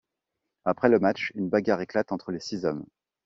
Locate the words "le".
0.89-0.97